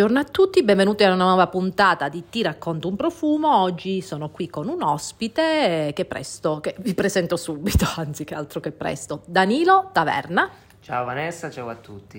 Buongiorno 0.00 0.26
a 0.26 0.32
tutti, 0.32 0.62
benvenuti 0.62 1.04
a 1.04 1.12
una 1.12 1.24
nuova 1.24 1.46
puntata 1.48 2.08
di 2.08 2.24
Ti 2.30 2.40
racconto 2.40 2.88
un 2.88 2.96
profumo. 2.96 3.58
Oggi 3.58 4.00
sono 4.00 4.30
qui 4.30 4.48
con 4.48 4.66
un 4.66 4.80
ospite 4.80 5.92
che 5.94 6.06
presto, 6.06 6.58
che 6.60 6.74
vi 6.78 6.94
presento 6.94 7.36
subito, 7.36 7.84
anzi 8.00 8.24
che 8.24 8.34
altro 8.34 8.60
che 8.60 8.72
presto, 8.72 9.20
Danilo 9.26 9.90
Taverna. 9.92 10.48
Ciao 10.80 11.04
Vanessa, 11.04 11.50
ciao 11.50 11.68
a 11.68 11.74
tutti. 11.74 12.16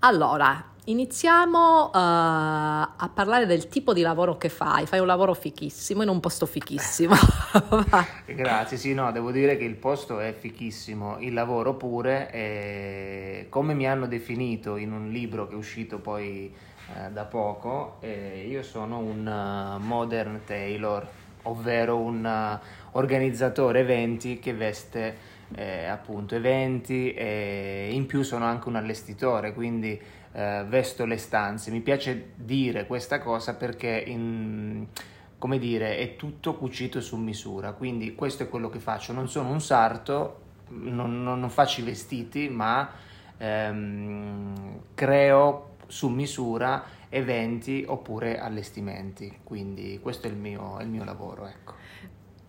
Allora, 0.00 0.72
iniziamo 0.86 1.84
uh, 1.84 1.90
a 1.92 3.10
parlare 3.14 3.46
del 3.46 3.68
tipo 3.68 3.92
di 3.92 4.02
lavoro 4.02 4.36
che 4.36 4.48
fai. 4.48 4.84
Fai 4.84 4.98
un 4.98 5.06
lavoro 5.06 5.34
fichissimo 5.34 6.02
in 6.02 6.08
un 6.08 6.18
posto 6.18 6.46
fichissimo. 6.46 7.14
Grazie, 8.26 8.76
sì, 8.76 8.92
no, 8.92 9.12
devo 9.12 9.30
dire 9.30 9.56
che 9.56 9.62
il 9.62 9.76
posto 9.76 10.18
è 10.18 10.34
fichissimo, 10.36 11.18
il 11.20 11.32
lavoro 11.32 11.74
pure, 11.74 12.28
e 12.32 13.46
come 13.50 13.72
mi 13.72 13.86
hanno 13.86 14.08
definito 14.08 14.76
in 14.76 14.90
un 14.90 15.10
libro 15.10 15.46
che 15.46 15.54
è 15.54 15.56
uscito 15.56 16.00
poi 16.00 16.72
eh, 16.92 17.10
da 17.10 17.24
poco, 17.24 17.96
eh, 18.00 18.46
io 18.48 18.62
sono 18.62 18.98
un 18.98 19.26
uh, 19.26 19.78
modern 19.82 20.40
tailor, 20.44 21.08
ovvero 21.42 21.98
un 21.98 22.24
uh, 22.24 22.96
organizzatore 22.96 23.80
eventi 23.80 24.38
che 24.38 24.52
veste 24.52 25.32
eh, 25.54 25.84
appunto 25.86 26.34
eventi 26.34 27.12
e 27.12 27.90
in 27.92 28.06
più 28.06 28.22
sono 28.22 28.44
anche 28.44 28.68
un 28.68 28.76
allestitore, 28.76 29.52
quindi 29.52 30.00
eh, 30.32 30.64
vesto 30.66 31.04
le 31.04 31.16
stanze. 31.16 31.70
Mi 31.70 31.80
piace 31.80 32.32
dire 32.34 32.86
questa 32.86 33.18
cosa 33.20 33.54
perché 33.54 34.02
in, 34.06 34.86
come 35.38 35.58
dire, 35.58 35.98
è 35.98 36.16
tutto 36.16 36.54
cucito 36.54 37.00
su 37.00 37.16
misura, 37.16 37.72
quindi 37.72 38.14
questo 38.14 38.44
è 38.44 38.48
quello 38.48 38.68
che 38.68 38.78
faccio. 38.78 39.12
Non 39.12 39.28
sono 39.28 39.50
un 39.50 39.60
sarto, 39.60 40.40
non, 40.68 41.22
non, 41.22 41.40
non 41.40 41.50
faccio 41.50 41.80
i 41.80 41.84
vestiti, 41.84 42.48
ma 42.48 42.90
ehm, 43.38 44.80
creo 44.94 45.73
su 45.86 46.08
misura 46.08 46.84
eventi 47.08 47.84
oppure 47.86 48.38
allestimenti, 48.38 49.40
quindi 49.44 50.00
questo 50.02 50.26
è 50.26 50.30
il 50.30 50.36
mio, 50.36 50.78
il 50.80 50.88
mio 50.88 51.04
lavoro. 51.04 51.46
Ecco. 51.46 51.74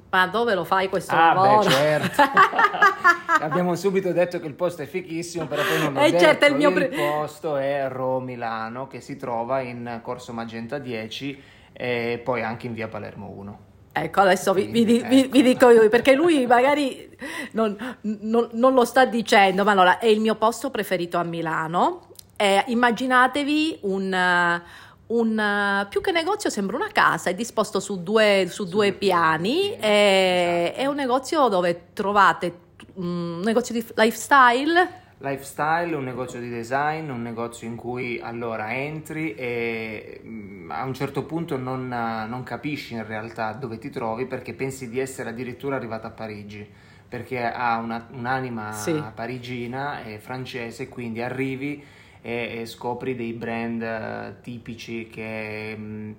Ma 0.09 0.27
dove 0.27 0.55
lo 0.55 0.63
fai 0.63 0.87
questo 0.87 1.13
ah, 1.13 1.33
lavoro? 1.33 1.67
Beh, 1.67 1.71
certo. 1.71 2.21
Abbiamo 3.43 3.75
subito 3.75 4.13
detto 4.13 4.39
che 4.39 4.47
il 4.47 4.53
posto 4.53 4.81
è 4.81 4.85
fichissimo, 4.85 5.45
però 5.45 5.61
poi 5.61 5.79
non 5.79 5.93
l'ho 5.93 5.99
eh, 5.99 6.11
detto. 6.11 6.23
Certo, 6.23 6.45
il, 6.45 6.55
mio 6.55 6.69
il 6.69 6.87
posto 6.87 7.57
è 7.57 7.87
Ro 7.89 8.19
Milano, 8.21 8.87
che 8.87 9.01
si 9.01 9.17
trova 9.17 9.59
in 9.59 9.99
Corso 10.01 10.31
Magenta 10.31 10.77
10 10.77 11.43
e 11.73 12.21
poi 12.23 12.41
anche 12.41 12.67
in 12.67 12.73
via 12.73 12.87
Palermo 12.87 13.29
1. 13.29 13.59
Ecco, 13.91 14.19
adesso 14.21 14.53
vi, 14.53 14.67
vi, 14.67 14.83
vi, 14.83 15.03
vi, 15.07 15.19
ecco. 15.21 15.41
dico 15.41 15.69
io, 15.69 15.89
perché 15.89 16.15
lui 16.15 16.45
magari 16.47 17.09
non, 17.51 17.77
non, 18.01 18.49
non, 18.51 18.73
lo 18.73 18.85
sta 18.85 19.05
dicendo, 19.05 19.63
ma 19.63 19.71
allora 19.71 19.99
è 19.99 20.07
il 20.07 20.19
mio 20.19 20.35
posto 20.35 20.69
preferito 20.69 21.17
a 21.17 21.23
Milano. 21.23 22.04
Eh, 22.37 22.63
immaginatevi 22.67 23.79
un 23.81 24.61
un, 25.07 25.85
più 25.89 26.01
che 26.01 26.11
negozio 26.11 26.49
sembra 26.49 26.77
una 26.77 26.89
casa, 26.91 27.29
è 27.29 27.35
disposto 27.35 27.79
su 27.79 28.01
due, 28.01 28.47
su 28.49 28.65
due 28.65 28.93
piani, 28.93 29.69
è, 29.71 30.65
esatto. 30.65 30.81
è, 30.81 30.85
un 30.87 30.95
negozio 30.95 31.47
dove 31.47 31.89
trovate 31.93 32.63
un 32.95 33.41
negozio 33.43 33.73
di 33.73 33.85
lifestyle. 33.95 35.03
Lifestyle, 35.19 35.95
un 35.95 36.03
negozio 36.03 36.39
di 36.39 36.49
design, 36.49 37.09
un 37.09 37.21
negozio 37.21 37.67
in 37.67 37.75
cui 37.75 38.19
allora 38.19 38.73
entri 38.75 39.33
e 39.33 40.21
mm, 40.23 40.71
a 40.71 40.83
un 40.83 40.93
certo 40.93 41.23
punto 41.23 41.57
non, 41.57 41.87
non 41.87 42.43
capisci 42.43 42.93
in 42.93 43.05
realtà 43.05 43.53
dove 43.53 43.77
ti 43.77 43.89
trovi 43.89 44.25
perché 44.25 44.53
pensi 44.53 44.89
di 44.89 44.99
essere 44.99 45.29
addirittura 45.29 45.77
arrivato 45.77 46.07
a 46.07 46.11
Parigi 46.11 46.67
perché 47.07 47.41
ha 47.41 47.77
una, 47.77 48.07
un'anima 48.11 48.73
sì. 48.73 49.01
parigina 49.13 50.03
e 50.03 50.19
francese, 50.19 50.89
quindi 50.89 51.21
arrivi 51.21 51.81
e, 52.25 52.61
e 52.61 52.65
scopri 52.65 53.15
dei 53.15 53.33
brand 53.33 53.81
uh, 53.81 54.41
tipici 54.41 55.07
che... 55.07 55.75
Mh, 55.77 55.83
mm, 55.83 56.11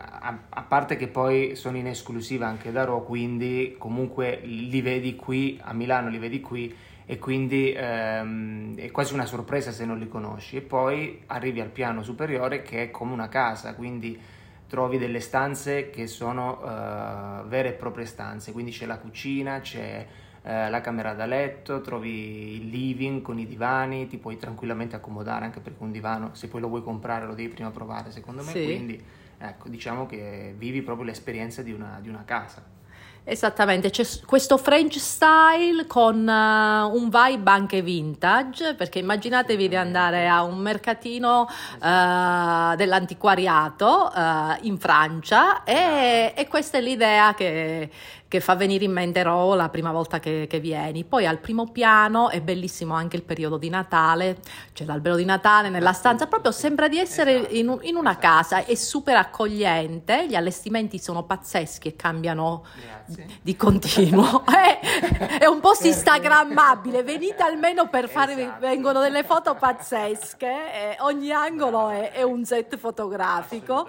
a, 0.00 0.38
a, 0.48 0.62
parte 0.62 0.94
che 0.94 1.08
poi 1.08 1.56
sono 1.56 1.76
in 1.76 1.88
esclusiva 1.88 2.46
anche 2.46 2.70
da 2.70 2.84
Raw, 2.84 3.02
quindi 3.04 3.74
comunque 3.78 4.38
li 4.44 4.80
vedi 4.80 5.16
qui, 5.16 5.58
a 5.60 5.72
Milano 5.72 6.08
li 6.08 6.18
vedi 6.18 6.40
qui 6.40 6.72
e 7.04 7.18
quindi 7.18 7.72
ehm, 7.76 8.76
è 8.76 8.92
quasi 8.92 9.14
una 9.14 9.26
sorpresa 9.26 9.72
se 9.72 9.84
non 9.84 9.98
li 9.98 10.06
conosci. 10.06 10.56
E 10.56 10.60
poi 10.60 11.22
arrivi 11.26 11.60
al 11.60 11.70
piano 11.70 12.04
superiore 12.04 12.62
che 12.62 12.84
è 12.84 12.90
come 12.92 13.12
una 13.12 13.28
casa, 13.28 13.74
quindi 13.74 14.16
trovi 14.68 14.98
delle 14.98 15.18
stanze 15.18 15.90
che 15.90 16.06
sono 16.06 16.60
uh, 16.60 17.48
vere 17.48 17.70
e 17.70 17.72
proprie 17.72 18.04
stanze, 18.04 18.52
quindi 18.52 18.70
c'è 18.70 18.86
la 18.86 18.98
cucina, 18.98 19.58
c'è 19.58 20.06
eh, 20.48 20.70
la 20.70 20.80
camera 20.80 21.12
da 21.12 21.26
letto, 21.26 21.82
trovi 21.82 22.56
il 22.56 22.68
living 22.70 23.20
con 23.20 23.38
i 23.38 23.46
divani, 23.46 24.06
ti 24.06 24.16
puoi 24.16 24.38
tranquillamente 24.38 24.96
accomodare 24.96 25.44
anche 25.44 25.60
perché 25.60 25.82
un 25.82 25.92
divano, 25.92 26.30
se 26.32 26.48
poi 26.48 26.62
lo 26.62 26.68
vuoi 26.68 26.82
comprare, 26.82 27.26
lo 27.26 27.34
devi 27.34 27.50
prima 27.50 27.70
provare, 27.70 28.10
secondo 28.10 28.42
me. 28.42 28.52
Sì. 28.52 28.64
Quindi, 28.64 28.98
ecco, 29.36 29.68
diciamo 29.68 30.06
che 30.06 30.54
vivi 30.56 30.80
proprio 30.80 31.04
l'esperienza 31.04 31.60
di 31.60 31.72
una, 31.72 31.98
di 32.00 32.08
una 32.08 32.24
casa. 32.24 32.76
Esattamente, 33.30 33.90
c'è 33.90 34.06
questo 34.24 34.56
French 34.56 34.98
style 34.98 35.86
con 35.86 36.16
uh, 36.26 36.96
un 36.96 37.10
vibe 37.10 37.50
anche 37.50 37.82
vintage, 37.82 38.74
perché 38.74 39.00
immaginatevi 39.00 39.68
di 39.68 39.76
andare 39.76 40.26
a 40.26 40.42
un 40.42 40.56
mercatino 40.56 41.42
uh, 41.42 42.74
dell'antiquariato 42.74 44.10
uh, 44.14 44.56
in 44.62 44.78
Francia 44.78 45.62
e, 45.62 46.32
e, 46.34 46.48
questa 46.48 46.78
è 46.78 46.80
l'idea 46.80 47.34
che, 47.34 47.90
che 48.28 48.40
fa 48.40 48.54
venire 48.54 48.84
in 48.84 48.92
mente 48.92 49.22
Ro 49.22 49.54
la 49.54 49.70
prima 49.70 49.90
volta 49.90 50.20
che, 50.20 50.46
che, 50.48 50.60
vieni. 50.60 51.04
Poi 51.04 51.26
al 51.26 51.38
primo 51.38 51.70
piano 51.70 52.28
è 52.28 52.42
bellissimo 52.42 52.94
anche 52.94 53.16
il 53.16 53.22
periodo 53.22 53.56
di 53.56 53.70
Natale, 53.70 54.36
c'è 54.74 54.84
l'albero 54.84 55.16
di 55.16 55.24
Natale 55.24 55.70
nella 55.70 55.94
stanza, 55.94 56.26
proprio 56.26 56.52
sembra 56.52 56.88
di 56.88 56.98
essere 56.98 57.38
esatto. 57.38 57.54
in, 57.54 57.78
in, 57.82 57.96
una 57.96 58.18
casa, 58.18 58.64
è 58.64 58.74
super 58.74 59.16
accogliente, 59.16 60.26
gli 60.28 60.34
allestimenti 60.34 60.98
sono 60.98 61.24
pazzeschi 61.24 61.88
e 61.88 61.96
cambiano 61.96 62.64
Grazie. 63.06 63.26
di 63.40 63.56
continuo. 63.56 64.44
è, 64.44 64.78
è, 65.40 65.46
un 65.46 65.60
posto 65.60 65.86
instagrammabile, 65.86 67.02
venite 67.02 67.42
almeno 67.42 67.88
per 67.88 68.08
fare, 68.08 68.34
esatto. 68.34 68.60
vengono 68.60 69.00
delle 69.00 69.24
foto 69.24 69.54
pazzesche, 69.54 70.96
ogni 71.00 71.32
angolo 71.32 71.88
è, 71.88 72.12
è, 72.12 72.22
un 72.22 72.44
set 72.44 72.76
fotografico, 72.76 73.88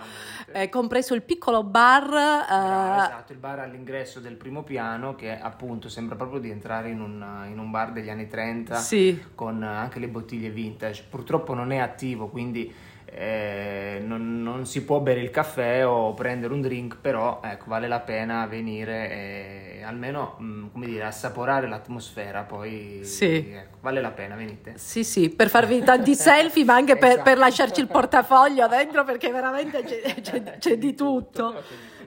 eh, 0.51 0.69
compreso 0.69 1.13
il 1.13 1.23
piccolo 1.23 1.63
bar. 1.63 2.13
Eh, 2.13 3.03
esatto, 3.03 3.31
il 3.33 3.37
bar 3.37 3.59
all'ingresso 3.59 4.19
del 4.19 4.28
del 4.29 4.37
primo 4.37 4.61
piano 4.61 5.15
che 5.15 5.37
appunto 5.37 5.89
sembra 5.89 6.15
proprio 6.15 6.39
di 6.39 6.51
entrare 6.51 6.91
in 6.91 7.01
un, 7.01 7.47
in 7.49 7.57
un 7.57 7.71
bar 7.71 7.91
degli 7.91 8.09
anni 8.09 8.27
30 8.27 8.75
sì. 8.75 9.19
con 9.33 9.63
anche 9.63 9.97
le 9.99 10.07
bottiglie 10.07 10.51
vintage. 10.51 11.03
Purtroppo 11.09 11.55
non 11.55 11.71
è 11.71 11.77
attivo, 11.77 12.27
quindi 12.27 12.71
eh, 13.05 13.99
non, 14.05 14.43
non, 14.43 14.67
si 14.67 14.83
può 14.83 14.99
bere 14.99 15.21
il 15.21 15.31
caffè 15.31 15.85
o 15.85 16.13
prendere 16.13 16.53
un 16.53 16.61
drink, 16.61 16.97
però 17.01 17.41
ecco, 17.43 17.65
vale 17.67 17.87
la 17.87 18.01
pena 18.01 18.45
venire 18.45 19.09
e 19.09 19.81
almeno 19.83 20.35
mh, 20.37 20.45
mm, 20.45 20.67
come 20.73 20.85
dire, 20.85 21.05
assaporare 21.05 21.67
l'atmosfera, 21.67 22.43
poi 22.43 22.99
sì. 23.01 23.51
ecco, 23.51 23.77
vale 23.81 23.99
la 23.99 24.11
pena, 24.11 24.35
venite. 24.35 24.73
Sì, 24.75 25.03
sì, 25.03 25.29
per 25.29 25.49
farvi 25.49 25.81
tanti 25.81 26.13
selfie, 26.13 26.63
ma 26.63 26.75
anche 26.75 26.97
per, 26.97 27.09
esatto. 27.09 27.23
per, 27.23 27.37
lasciarci 27.39 27.81
il 27.81 27.87
portafoglio 27.87 28.67
dentro 28.67 29.03
perché 29.03 29.31
veramente 29.31 29.83
c'è, 29.83 30.21
c'è, 30.21 30.57
c'è 30.59 30.77
di 30.77 30.93
tutto. 30.93 31.63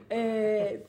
Eh, 0.07 0.85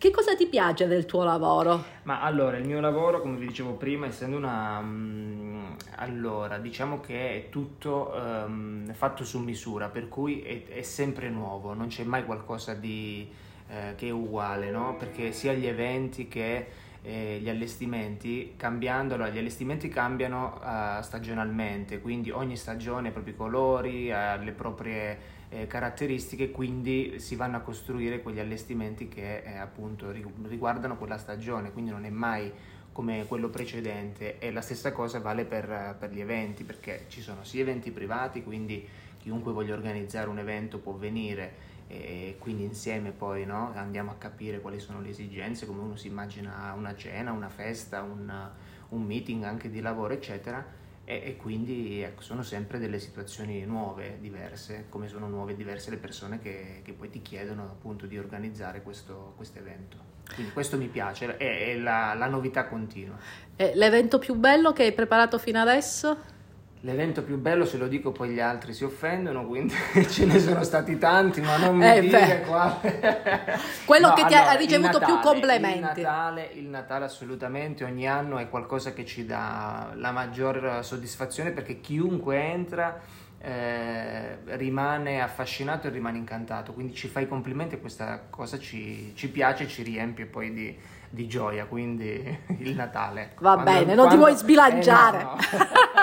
che 0.00 0.10
cosa 0.10 0.34
ti 0.34 0.46
piace 0.46 0.86
del 0.86 1.04
tuo 1.04 1.24
lavoro? 1.24 1.84
Ma 2.04 2.22
allora, 2.22 2.56
il 2.56 2.64
mio 2.64 2.80
lavoro, 2.80 3.20
come 3.20 3.36
vi 3.36 3.48
dicevo 3.48 3.74
prima, 3.74 4.06
essendo 4.06 4.38
una... 4.38 4.78
Um, 4.78 5.76
allora, 5.96 6.56
diciamo 6.56 7.00
che 7.00 7.34
è 7.34 7.48
tutto 7.50 8.10
um, 8.14 8.90
fatto 8.94 9.24
su 9.26 9.38
misura, 9.40 9.90
per 9.90 10.08
cui 10.08 10.40
è, 10.40 10.68
è, 10.68 10.80
sempre 10.80 11.28
nuovo, 11.28 11.74
non 11.74 11.88
c'è 11.88 12.02
mai 12.04 12.24
qualcosa 12.24 12.72
di, 12.72 13.30
eh, 13.68 13.94
che 13.94 14.08
è 14.08 14.10
uguale, 14.10 14.70
no? 14.70 14.96
Perché 14.96 15.32
sia 15.32 15.52
gli 15.52 15.66
eventi 15.66 16.28
che 16.28 16.66
eh, 17.02 17.38
gli 17.40 17.48
allestimenti, 17.48 18.54
cambiando, 18.56 19.14
allora, 19.14 19.30
gli 19.30 19.38
allestimenti 19.38 19.88
cambiano 19.88 20.60
uh, 20.62 21.02
stagionalmente, 21.02 22.00
quindi 22.00 22.30
ogni 22.30 22.56
stagione 22.56 23.08
ha 23.08 23.10
i 23.10 23.14
propri 23.14 23.34
colori, 23.34 24.12
ha 24.12 24.36
le 24.36 24.52
proprie 24.52 25.18
eh, 25.48 25.66
caratteristiche, 25.66 26.50
quindi 26.50 27.18
si 27.18 27.36
vanno 27.36 27.56
a 27.56 27.60
costruire 27.60 28.20
quegli 28.22 28.38
allestimenti 28.38 29.08
che 29.08 29.42
eh, 29.42 29.56
appunto 29.56 30.10
riguardano 30.10 30.96
quella 30.96 31.18
stagione, 31.18 31.72
quindi 31.72 31.90
non 31.90 32.04
è 32.04 32.10
mai 32.10 32.52
come 32.92 33.24
quello 33.26 33.48
precedente. 33.48 34.38
E 34.38 34.52
la 34.52 34.60
stessa 34.60 34.92
cosa 34.92 35.20
vale 35.20 35.44
per, 35.44 35.96
per 35.98 36.12
gli 36.12 36.20
eventi 36.20 36.64
perché 36.64 37.06
ci 37.08 37.20
sono 37.20 37.44
sia 37.44 37.62
eventi 37.62 37.90
privati, 37.90 38.42
quindi 38.42 38.86
chiunque 39.18 39.52
voglia 39.52 39.74
organizzare 39.74 40.28
un 40.28 40.38
evento 40.38 40.78
può 40.78 40.92
venire 40.94 41.68
e 41.90 42.36
quindi 42.38 42.62
insieme 42.62 43.10
poi 43.10 43.44
no, 43.44 43.72
andiamo 43.74 44.12
a 44.12 44.14
capire 44.14 44.60
quali 44.60 44.78
sono 44.78 45.00
le 45.00 45.08
esigenze, 45.08 45.66
come 45.66 45.80
uno 45.80 45.96
si 45.96 46.06
immagina 46.06 46.72
una 46.76 46.94
cena, 46.94 47.32
una 47.32 47.48
festa, 47.48 48.02
un, 48.02 48.50
un 48.90 49.02
meeting 49.02 49.42
anche 49.44 49.68
di 49.68 49.80
lavoro, 49.80 50.14
eccetera 50.14 50.78
e, 51.10 51.22
e 51.24 51.36
quindi 51.36 52.02
ecco, 52.02 52.22
sono 52.22 52.44
sempre 52.44 52.78
delle 52.78 53.00
situazioni 53.00 53.64
nuove, 53.64 54.18
diverse, 54.20 54.86
come 54.88 55.08
sono 55.08 55.26
nuove 55.26 55.52
e 55.52 55.56
diverse 55.56 55.90
le 55.90 55.96
persone 55.96 56.38
che, 56.38 56.82
che 56.84 56.92
poi 56.92 57.10
ti 57.10 57.20
chiedono 57.20 57.62
appunto 57.64 58.06
di 58.06 58.16
organizzare 58.16 58.80
questo 58.80 59.34
evento. 59.54 59.96
Quindi 60.32 60.52
questo 60.52 60.76
mi 60.76 60.86
piace, 60.86 61.36
è, 61.36 61.72
è 61.72 61.76
la, 61.76 62.14
la, 62.14 62.28
novità 62.28 62.68
continua. 62.68 63.16
E 63.56 63.72
l'evento 63.74 64.20
più 64.20 64.36
bello 64.36 64.72
che 64.72 64.84
hai 64.84 64.92
preparato 64.92 65.38
fino 65.38 65.60
adesso? 65.60 66.38
L'evento 66.82 67.22
più 67.22 67.36
bello, 67.36 67.66
se 67.66 67.76
lo 67.76 67.88
dico 67.88 68.10
poi 68.10 68.30
gli 68.30 68.40
altri 68.40 68.72
si 68.72 68.84
offendono, 68.84 69.44
quindi 69.46 69.74
ce 70.08 70.24
ne 70.24 70.38
sono 70.38 70.62
stati 70.64 70.96
tanti, 70.96 71.42
ma 71.42 71.58
non 71.58 71.76
mi 71.76 71.84
Eh, 71.86 72.00
dire 72.00 72.40
quale. 72.46 73.58
Quello 73.84 74.08
No, 74.08 74.14
che 74.14 74.24
ti 74.24 74.34
ha 74.34 74.40
allora, 74.48 74.56
ricevuto 74.56 74.98
più 74.98 75.14
Natale, 75.14 75.20
complimenti. 75.22 75.76
Il 76.00 76.06
Natale, 76.06 76.50
il 76.54 76.66
Natale 76.68 77.04
assolutamente, 77.04 77.84
ogni 77.84 78.08
anno 78.08 78.38
è 78.38 78.48
qualcosa 78.48 78.94
che 78.94 79.04
ci 79.04 79.26
dà 79.26 79.90
la 79.96 80.10
maggior 80.10 80.78
soddisfazione 80.82 81.50
perché 81.50 81.80
chiunque 81.80 82.36
entra 82.40 82.98
eh, 83.42 84.38
rimane 84.56 85.20
affascinato 85.22 85.86
e 85.86 85.90
rimane 85.90 86.16
incantato, 86.18 86.72
quindi 86.72 86.94
ci 86.94 87.08
fai 87.08 87.24
i 87.24 87.28
complimenti 87.28 87.74
e 87.74 87.80
questa 87.80 88.22
cosa 88.30 88.58
ci, 88.58 89.12
ci 89.14 89.28
piace 89.28 89.66
ci 89.68 89.82
riempie 89.82 90.26
poi 90.26 90.52
di, 90.52 90.78
di 91.10 91.26
gioia, 91.26 91.64
quindi 91.66 92.38
il 92.58 92.74
Natale. 92.74 93.32
Va 93.38 93.52
Quando- 93.54 93.70
bene, 93.70 93.94
non 93.94 94.08
ti 94.08 94.16
vuoi 94.16 94.34
sbilanciare. 94.34 95.18
Eh, 95.18 95.24
no, 95.24 95.30
no. 95.34 95.99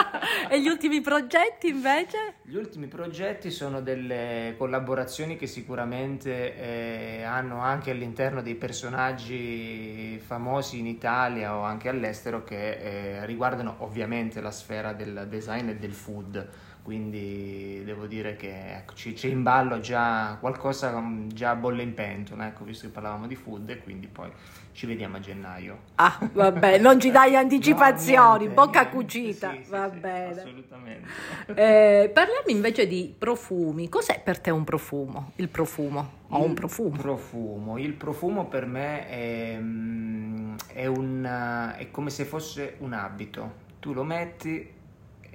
E 0.50 0.62
gli 0.62 0.68
ultimi 0.68 1.02
progetti 1.02 1.70
invece? 1.70 2.36
Gli 2.44 2.56
ultimi 2.56 2.88
progetti 2.88 3.52
sono 3.52 3.82
delle 3.82 4.56
collaborazioni 4.58 5.36
che 5.36 5.48
sicuramente 5.48 6.56
eh, 6.56 7.24
hanno 7.24 7.60
anche 7.60 7.92
all'interno 7.92 8.42
dei 8.42 8.56
personaggi 8.56 10.20
famosi 10.20 10.80
in 10.80 10.88
Italia 10.88 11.56
o 11.56 11.62
anche 11.62 11.90
all'estero 11.90 12.44
che 12.44 12.72
eh, 12.72 13.26
riguardano 13.26 13.76
ovviamente 13.80 14.42
la 14.42 14.52
sfera 14.52 14.94
del 14.94 15.28
design 15.30 15.70
e 15.70 15.76
del 15.76 15.94
food. 15.94 16.50
Quindi 16.88 17.82
devo 17.84 18.06
dire 18.06 18.38
che 18.38 18.78
ecco, 18.78 18.94
c'è 18.94 19.28
in 19.28 19.44
ballo 19.44 19.82
già 19.82 20.38
qualcosa 20.40 20.98
mm, 20.98 21.28
già 21.28 21.54
bolle 21.54 21.84
in 21.84 21.94
pentola, 21.94 22.48
ecco, 22.48 22.64
visto 22.64 22.86
che 22.88 22.94
parlavamo 22.94 23.28
di 23.28 23.36
food 23.36 23.70
e 23.72 23.80
quindi 23.80 24.08
poi 24.08 24.32
ci 24.72 24.86
vediamo 24.86 25.18
a 25.18 25.20
gennaio. 25.20 25.80
Ah, 25.96 26.18
vabbè, 26.32 26.78
non 26.80 26.98
ci 26.98 27.12
dai 27.12 27.36
anticipazioni, 27.36 28.16
No, 28.16 28.38
niente, 28.38 28.54
bocca 28.54 28.80
niente. 28.84 28.96
cucita, 28.96 29.52
Sì, 29.52 29.64
sì, 29.66 29.70
va 29.70 29.90
sì, 29.92 29.98
bene. 29.98 30.30
Assolutamente. 30.30 31.08
Eh, 31.56 32.10
parliamo 32.14 32.48
invece 32.48 32.88
di 32.88 33.14
profumi. 33.18 33.90
Cos'è 33.90 34.22
per 34.24 34.40
te 34.40 34.52
un 34.52 34.64
profumo? 34.64 35.34
Il 35.36 35.50
profumo? 35.50 36.12
O 36.30 36.42
un 36.42 36.54
profumo? 36.54 36.96
profumo. 36.96 37.78
Il 37.78 37.96
profumo 37.96 38.46
per 38.48 38.66
me 38.66 39.10
è, 39.10 39.58
mm, 39.60 40.56
è 40.68 40.86
un, 40.86 41.74
è 41.78 41.92
come 41.92 42.12
se 42.12 42.24
fosse 42.24 42.76
un 42.80 42.94
abito. 42.94 43.66
Tu 43.80 43.92
lo 43.94 44.04
metti 44.06 44.76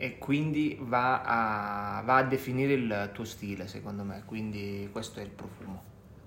e 0.02 0.18
quindi 0.18 0.76
va 0.80 1.22
a, 1.22 2.02
va 2.02 2.16
a 2.16 2.22
definire 2.24 2.72
il 2.72 3.10
tuo 3.12 3.22
stile, 3.24 3.68
secondo 3.68 4.02
me. 4.02 4.24
Quindi 4.26 4.88
questo 4.90 5.20
è 5.20 5.22
il 5.22 5.28
profumo. 5.28 5.80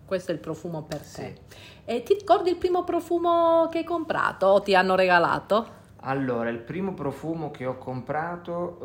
Questo 0.06 0.32
è 0.32 0.34
il 0.34 0.40
profumo 0.40 0.84
per 0.84 1.04
Sì. 1.04 1.16
te. 1.18 1.42
E 1.84 2.02
ti 2.02 2.14
ricordi 2.14 2.52
il 2.52 2.56
primo 2.56 2.86
profumo 2.86 3.68
che 3.70 3.80
hai 3.80 3.84
comprato 3.84 4.46
o 4.46 4.62
ti 4.62 4.74
hanno 4.76 4.96
regalato? 4.96 5.68
Allora, 6.04 6.48
il 6.48 6.60
primo 6.60 6.94
profumo 6.94 7.52
che 7.52 7.66
ho 7.66 7.78
comprato, 7.78 8.80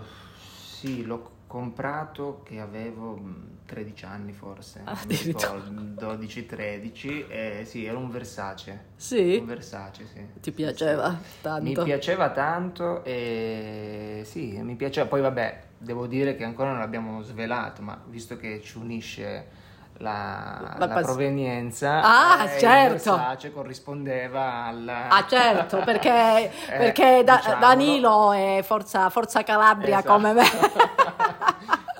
eh, 0.00 0.02
sì, 0.40 1.04
l'ho 1.04 1.30
comprato 1.60 2.42
che 2.44 2.60
avevo 2.60 3.16
mm, 3.16 3.42
13 3.66 4.04
anni 4.04 4.32
forse, 4.32 4.84
mi 5.08 5.16
ricordo, 5.16 6.06
12-13, 6.14 7.24
eh, 7.28 7.62
sì, 7.66 7.84
era 7.84 7.98
un 7.98 8.08
Versace. 8.08 8.70
Un 8.70 8.78
Sì. 8.94 9.42
Versace, 9.44 10.06
sì. 10.06 10.24
Ti 10.40 10.52
piaceva 10.52 11.08
Mi 11.08 11.18
tanto? 11.40 11.82
piaceva 11.82 12.30
tanto 12.30 13.02
e 13.02 14.22
sì, 14.24 14.60
mi 14.62 14.76
piaceva. 14.76 15.08
Poi 15.08 15.20
vabbè, 15.22 15.60
devo 15.78 16.06
dire 16.06 16.36
che 16.36 16.44
ancora 16.44 16.70
non 16.70 16.78
l'abbiamo 16.78 17.20
svelato, 17.22 17.82
ma 17.82 18.00
visto 18.06 18.36
che 18.36 18.60
ci 18.62 18.78
unisce 18.78 19.58
la, 19.98 20.76
La 20.78 20.86
la 20.86 21.00
provenienza, 21.00 22.00
Ah, 22.00 22.44
eh, 22.48 22.54
il 22.54 22.60
certo. 22.60 23.10
Versace 23.16 23.52
corrispondeva 23.52 24.64
al... 24.66 24.88
Ah 24.88 25.26
certo, 25.28 25.82
perché, 25.84 26.08
Eh, 26.70 26.76
perché 26.78 27.22
Da- 27.24 27.36
diciamolo. 27.36 27.60
Danilo 27.60 28.32
è 28.32 28.60
Forza, 28.62 29.10
Forza 29.10 29.42
Calabria 29.42 29.98
Esatto. 29.98 30.12
come 30.14 30.32
me. 30.32 30.42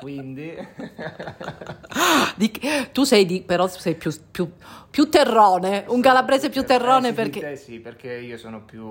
Quindi... 0.01 0.57
Di- 2.37 2.53
tu 2.93 3.05
sei 3.05 3.27
di, 3.27 3.43
però 3.43 3.67
sei 3.69 3.95
più, 3.95 4.11
più- 4.31 4.51
più 4.91 5.09
terrone, 5.09 5.85
un 5.89 6.01
calabrese 6.01 6.49
più 6.49 6.65
terrone 6.65 7.09
Eh, 7.09 7.15
sì, 7.15 7.23
di 7.23 7.31
perché... 7.31 7.41
te 7.41 7.57
sì, 7.57 7.79
perché 7.81 8.13
io 8.15 8.39
sono 8.39 8.63
più... 8.63 8.85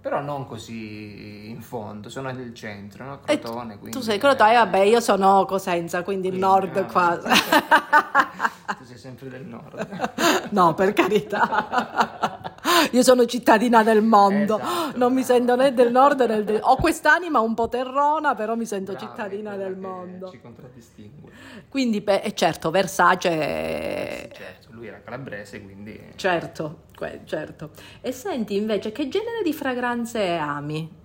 però 0.00 0.20
non 0.20 0.46
così 0.46 1.48
in 1.50 1.60
fondo, 1.60 2.08
sono 2.08 2.30
nel 2.30 2.54
centro, 2.54 3.04
no? 3.04 3.20
Crotone, 3.20 3.74
tu 3.74 3.80
quindi... 3.80 4.02
sei 4.02 4.18
Crotone, 4.18 4.52
eh, 4.52 4.56
vabbè, 4.56 4.78
io 4.80 5.00
sono 5.00 5.44
Cosenza, 5.44 6.02
quindi 6.02 6.28
il 6.28 6.38
Quindi, 6.38 6.50
nord 6.50 6.76
ah, 6.76 6.84
qua. 6.84 7.18
tu 8.78 8.84
sei 8.84 8.96
sempre 8.98 9.28
del 9.28 9.44
nord. 9.44 10.14
No, 10.50 10.74
per 10.74 10.92
carità. 10.92 12.35
Io 12.92 13.02
sono 13.02 13.24
cittadina 13.26 13.82
del 13.82 14.02
mondo, 14.02 14.58
Esatto. 14.58 14.96
non 14.98 15.12
mi 15.12 15.22
sento 15.22 15.56
né 15.56 15.72
del 15.72 15.90
nord 15.90 16.20
né 16.22 16.42
del... 16.44 16.60
Ho 16.62 16.76
quest'anima 16.76 17.40
un 17.40 17.54
po' 17.54 17.68
terrona, 17.68 18.34
però 18.34 18.54
mi 18.54 18.66
sento 18.66 18.92
Brava, 18.92 19.06
cittadina 19.06 19.56
del 19.56 19.76
mondo. 19.76 20.30
Ci 20.30 20.40
contraddistingue. 20.40 21.30
Quindi, 21.68 22.00
beh, 22.00 22.22
e 22.22 22.34
certo, 22.34 22.70
Versace... 22.70 24.30
Certo, 24.32 24.68
lui 24.70 24.88
era 24.88 25.00
calabrese, 25.00 25.62
quindi... 25.62 26.12
Certo, 26.16 26.84
certo. 27.24 27.70
E 28.00 28.12
senti 28.12 28.56
invece, 28.56 28.92
che 28.92 29.08
genere 29.08 29.42
di 29.42 29.52
fragranze 29.52 30.36
ami? 30.36 31.04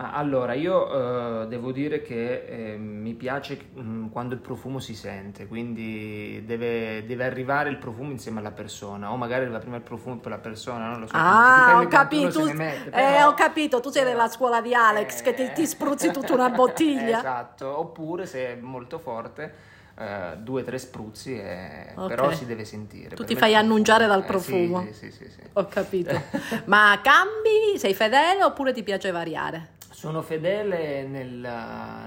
Allora, 0.00 0.52
io 0.54 1.42
eh, 1.42 1.46
devo 1.48 1.72
dire 1.72 2.02
che 2.02 2.44
eh, 2.44 2.76
mi 2.76 3.14
piace 3.14 3.58
mm, 3.76 4.06
quando 4.10 4.32
il 4.34 4.40
profumo 4.40 4.78
si 4.78 4.94
sente, 4.94 5.48
quindi 5.48 6.40
deve, 6.46 7.04
deve 7.04 7.24
arrivare 7.24 7.68
il 7.68 7.78
profumo 7.78 8.12
insieme 8.12 8.38
alla 8.38 8.52
persona, 8.52 9.10
o 9.10 9.16
magari 9.16 9.42
arriva 9.42 9.58
prima 9.58 9.74
il 9.74 9.82
profumo 9.82 10.18
poi 10.18 10.30
la 10.30 10.38
persona, 10.38 10.88
non 10.88 11.00
lo 11.00 11.06
so. 11.08 11.16
Ah, 11.16 11.80
ho 11.82 11.88
capito, 11.88 12.44
mette, 12.54 12.86
eh, 12.86 12.90
però- 12.90 13.28
ho 13.28 13.34
capito, 13.34 13.80
tu 13.80 13.90
sei 13.90 14.04
della 14.04 14.28
scuola 14.28 14.60
di 14.60 14.72
Alex 14.72 15.20
che 15.20 15.34
ti, 15.34 15.50
ti 15.52 15.66
spruzzi 15.66 16.12
tutta 16.12 16.32
una 16.32 16.50
bottiglia. 16.54 17.18
Esatto, 17.18 17.66
oppure 17.80 18.24
se 18.26 18.52
è 18.52 18.54
molto 18.54 19.00
forte, 19.00 19.52
eh, 19.98 20.36
due 20.36 20.62
o 20.62 20.64
tre 20.64 20.78
spruzzi, 20.78 21.34
e- 21.36 21.94
Ok. 21.96 22.06
però 22.06 22.30
si 22.30 22.46
deve 22.46 22.64
sentire. 22.64 23.08
Tu 23.08 23.16
Per 23.16 23.26
ti 23.26 23.34
fai 23.34 23.56
annunciare 23.56 24.06
dal 24.06 24.22
eh, 24.22 24.26
profumo. 24.26 24.80
Sì, 24.84 24.92
sì, 24.92 25.10
sì, 25.10 25.28
sì. 25.28 25.40
Ho 25.54 25.66
capito. 25.66 26.14
Ma 26.66 27.00
cambi? 27.02 27.76
Sei 27.78 27.94
fedele 27.94 28.44
oppure 28.44 28.72
ti 28.72 28.84
piace 28.84 29.10
variare? 29.10 29.70
Sono 29.98 30.22
fedele 30.22 31.04
nel, 31.08 31.44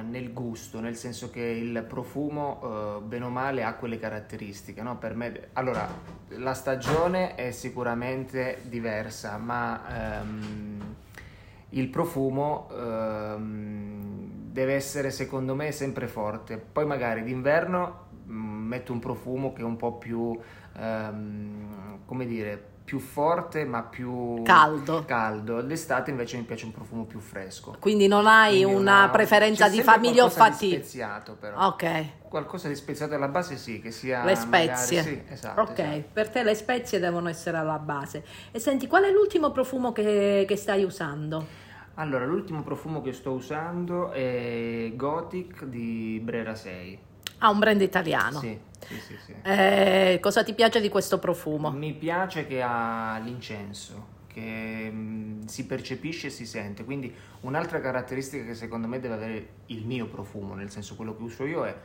nel 0.08 0.32
gusto, 0.32 0.80
nel 0.80 0.96
senso 0.96 1.30
che 1.30 1.42
il 1.42 1.84
profumo, 1.86 2.62
eh, 2.64 3.02
bene 3.02 3.26
o 3.26 3.30
male, 3.30 3.66
ha 3.66 3.74
quelle 3.74 4.00
caratteristiche. 4.00 4.82
no? 4.82 4.98
Me, 5.14 5.50
allora, 5.52 5.90
la 6.30 6.54
stagione 6.54 7.36
è 7.36 7.52
sicuramente 7.52 8.62
diversa, 8.70 9.36
ma 9.36 10.22
ehm, 10.22 10.96
il 11.72 11.90
profumo 11.90 12.70
ehm, 12.72 14.52
deve 14.54 14.74
essere, 14.74 15.12
secondo 15.12 15.54
me, 15.54 15.74
sempre 15.74 16.08
forte. 16.08 16.56
Poi 16.56 16.86
magari 16.86 17.24
d'inverno 17.24 18.06
mm, 18.26 18.68
metto 18.68 18.94
un 18.94 19.00
profumo 19.00 19.52
che 19.52 19.64
è 19.64 19.66
un 19.66 19.76
po' 19.76 19.98
più, 19.98 20.40
ehm, 20.78 22.06
come 22.06 22.26
dire, 22.26 22.71
più 22.84 23.00
forte 23.00 23.64
ma 23.64 23.84
più 23.84 24.42
Caldo. 24.44 25.06
caldo. 25.06 25.62
D'estate 25.62 26.12
invece 26.12 26.38
mi 26.38 26.44
piace 26.44 26.66
un 26.66 26.72
profumo 26.72 27.06
più 27.06 27.20
fresco. 27.20 27.76
Quindi 27.80 28.08
non 28.08 28.28
hai 28.28 28.64
Quindi 28.64 28.74
una 28.74 29.10
preferenza 29.10 29.66
c'è 29.66 29.72
di 29.72 29.82
famiglia 29.82 30.14
di 30.14 30.20
olfattiva? 30.20 30.76
speziato 30.76 31.36
però. 31.40 31.68
Ok, 31.68 32.20
Qualcosa 32.28 32.68
di 32.68 32.76
speziato 32.76 33.14
alla 33.14 33.28
base 33.28 33.58
sì, 33.58 33.80
che 33.82 33.92
sia 33.92 34.24
le 34.24 34.34
magari- 34.46 34.76
spezie. 34.76 35.02
sì, 35.04 35.24
esatto, 35.28 35.62
ok, 35.62 35.80
esatto. 35.80 36.04
per 36.14 36.30
te 36.30 36.44
le 36.44 36.56
spezie 36.56 37.00
devono 37.00 37.28
essere 37.30 37.58
alla 37.58 37.78
base. 37.78 38.26
E 38.52 38.60
senti, 38.60 38.88
qual 38.88 39.04
è 39.04 39.12
l'ultimo 39.12 39.52
profumo 39.52 39.92
che, 39.92 40.46
che 40.48 40.56
stai 40.56 40.84
usando? 40.84 41.46
Allora, 41.96 42.26
l'ultimo 42.26 42.64
profumo 42.64 43.02
che 43.02 43.12
sto 43.12 43.32
usando 43.32 44.12
è 44.12 44.92
Gothic 44.96 45.66
di 45.66 46.20
Brera 46.24 46.56
6. 46.56 47.00
Ah, 47.40 47.50
un 47.50 47.60
brand 47.60 47.82
italiano. 47.82 48.40
Sì, 48.40 48.58
sì, 48.88 49.00
sì, 49.00 49.18
sì. 49.26 49.36
Eh, 49.44 50.20
cosa 50.22 50.44
ti 50.44 50.54
piace 50.54 50.82
di 50.82 50.90
questo 50.90 51.20
profumo? 51.20 51.72
Mi 51.72 51.94
piace 51.94 52.46
che 52.48 52.62
ha 52.62 53.20
l'incenso, 53.24 54.20
che 54.28 54.90
mm, 54.92 55.46
si 55.46 55.66
percepisce 55.66 56.28
e 56.28 56.30
si 56.30 56.46
sente. 56.46 56.84
Quindi 56.84 57.14
un'altra 57.42 57.80
caratteristica 57.80 58.44
che 58.44 58.56
secondo 58.56 58.88
me 58.88 59.00
deve 59.00 59.14
avere 59.14 59.48
il 59.68 59.86
mio 59.86 60.08
profumo, 60.08 60.54
nel 60.54 60.70
senso 60.70 60.96
quello 60.96 61.16
che 61.16 61.24
uso 61.24 61.46
io, 61.46 61.66
è 61.66 61.76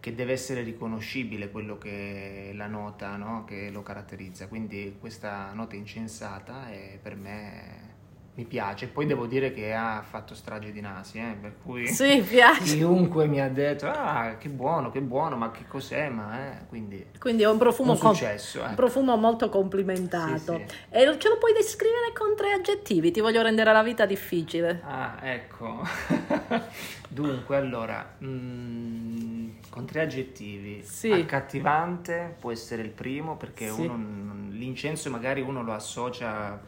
che 0.00 0.14
deve 0.14 0.32
essere 0.32 0.62
riconoscibile 0.62 1.50
quello 1.50 1.78
che 1.78 2.50
è 2.50 2.52
la 2.52 2.66
nota 2.66 3.16
no? 3.16 3.44
che 3.44 3.70
lo 3.70 3.82
caratterizza. 3.82 4.48
Quindi 4.48 4.96
questa 5.00 5.50
nota 5.54 5.76
incensata 5.76 6.68
è, 6.68 6.98
per 7.00 7.16
me 7.16 7.93
mi 8.36 8.44
piace. 8.44 8.88
Poi 8.88 9.06
devo 9.06 9.26
dire 9.26 9.52
che 9.52 9.72
ha 9.72 10.02
fatto 10.02 10.34
strage 10.34 10.72
di 10.72 10.80
nasi, 10.80 11.18
eh, 11.18 11.36
per 11.40 11.54
cui 11.62 11.86
Sì, 11.92 12.20
piace. 12.28 12.76
chiunque 12.76 13.26
mi 13.26 13.40
ha 13.40 13.48
detto 13.48 13.86
ah 13.86 14.36
che 14.38 14.48
buono, 14.48 14.90
che 14.90 15.00
buono, 15.00 15.36
ma 15.36 15.50
che 15.50 15.64
cos'è? 15.68 16.08
Ma 16.08 16.38
eh, 16.50 16.66
quindi 16.68 17.06
Quindi 17.18 17.44
è 17.44 17.48
un 17.48 17.58
profumo, 17.58 17.92
un 17.92 17.96
successo. 17.98 18.64
eh. 18.66 18.74
profumo 18.74 19.16
molto 19.16 19.48
complimentato. 19.48 20.56
Sì, 20.56 20.64
sì. 20.66 20.76
E 20.90 21.18
ce 21.18 21.28
lo 21.28 21.38
puoi 21.38 21.52
descrivere 21.52 22.12
con 22.12 22.34
tre 22.36 22.52
aggettivi? 22.52 23.10
Ti 23.12 23.20
voglio 23.20 23.42
rendere 23.42 23.72
la 23.72 23.82
vita 23.82 24.04
difficile. 24.06 24.80
Ah, 24.84 25.16
ecco. 25.22 25.82
Dunque, 27.08 27.56
allora, 27.56 28.16
mm, 28.24 29.48
con 29.70 29.84
tre 29.86 30.00
aggettivi. 30.02 30.82
Sì. 30.82 31.12
Accattivante 31.12 32.34
può 32.40 32.50
essere 32.50 32.82
il 32.82 32.90
primo 32.90 33.36
perché 33.36 33.68
uno, 33.68 34.48
l'incenso 34.50 35.10
magari 35.10 35.40
uno 35.40 35.62
lo 35.62 35.72
associa 35.72 36.60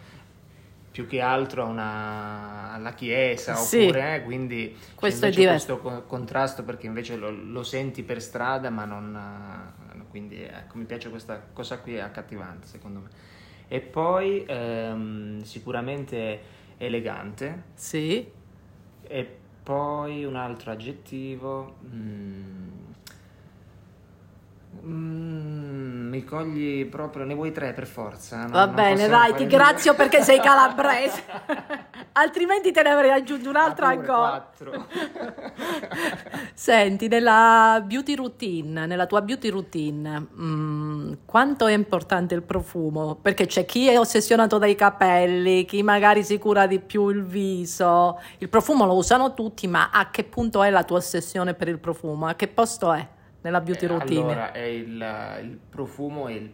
più 0.97 1.07
che 1.07 1.21
altro 1.21 1.65
a 1.65 1.67
una, 1.67 2.73
alla 2.73 2.95
chiesa, 2.95 3.55
Sì. 3.55 3.83
oppure, 3.83 4.15
eh, 4.15 4.23
quindi 4.23 4.75
Questo 4.95 5.27
è 5.27 5.31
diverso. 5.31 5.77
questo 5.77 5.97
co- 6.01 6.03
contrasto 6.07 6.63
perché 6.65 6.87
invece 6.87 7.17
lo, 7.17 7.29
lo 7.31 7.63
senti 7.63 8.03
per 8.03 8.23
strada, 8.23 8.71
ma 8.71 8.87
non... 8.87 9.15
eh, 9.95 10.05
quindi 10.09 10.41
ecco, 10.41 10.79
mi 10.79 10.85
piace 10.87 11.11
questa 11.11 11.39
cosa 11.53 11.81
qui, 11.81 11.97
è 11.97 12.01
accattivante 12.01 12.67
secondo 12.67 13.01
me. 13.01 13.09
E 13.69 13.81
poi 13.83 14.43
ehm, 14.49 15.43
sicuramente 15.43 16.41
elegante, 16.79 17.65
Sì. 17.75 18.27
e 19.03 19.37
poi 19.63 20.25
un 20.25 20.37
altro 20.37 20.71
aggettivo. 20.71 21.77
mm, 21.85 22.69
mm, 24.83 25.66
mi 26.17 26.25
cogli 26.25 26.87
proprio, 26.87 27.25
ne 27.27 27.35
vuoi 27.35 27.53
tre 27.53 27.75
per 27.75 27.87
forza? 27.87 28.47
No, 28.47 28.49
Va 28.53 28.67
bene, 28.69 29.07
dai, 29.07 29.35
ti 29.35 29.47
due? 29.47 29.59
grazio 29.59 29.95
perché 29.95 30.23
sei 30.23 30.41
calabrese. 30.41 31.23
Altrimenti 32.13 32.73
te 32.73 32.83
ne 32.83 32.89
avrei 32.89 33.11
aggiunto 33.11 33.51
un'altra 33.51 33.89
ancora. 33.89 34.29
quattro. 34.31 34.87
Senti, 36.55 37.09
nella 37.09 37.83
beauty 37.85 38.15
routine, 38.15 38.87
nella 38.87 39.05
tua 39.05 39.21
beauty 39.21 39.51
routine, 39.51 40.27
mm, 40.41 41.13
quanto 41.27 41.67
è 41.67 41.75
importante 41.75 42.35
il 42.35 42.43
profumo? 42.43 43.17
Perché 43.17 43.45
c'è 43.45 43.67
chi 43.67 43.89
è 43.89 43.99
ossessionato 43.99 44.57
dai 44.57 44.75
capelli, 44.75 45.67
chi 45.67 45.83
magari 45.83 46.25
si 46.25 46.39
cura 46.39 46.67
di 46.67 46.81
più 46.81 47.09
il 47.11 47.23
viso. 47.25 48.19
Il 48.39 48.49
profumo 48.49 48.87
lo 48.87 48.95
usano 48.95 49.35
tutti, 49.35 49.67
ma 49.67 49.91
a 49.93 50.09
che 50.11 50.25
punto 50.25 50.63
è 50.63 50.71
la 50.71 50.83
tua 50.85 50.97
ossessione 50.97 51.53
per 51.53 51.69
il 51.69 51.79
profumo? 51.79 52.27
A 52.27 52.35
che 52.35 52.49
posto 52.49 52.91
è 52.95 53.07
nella 53.47 53.61
beauty 53.61 53.85
Eh, 53.85 53.89
routine? 53.89 54.21
Allora, 54.21 54.53
è 54.53 54.59
il, 54.63 55.39
il 55.43 55.59
profumo, 55.71 56.27
è 56.27 56.33
il- 56.33 56.53